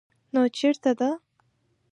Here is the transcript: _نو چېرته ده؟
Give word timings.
_نو 0.33 0.41
چېرته 0.57 0.91
ده؟ 0.99 1.09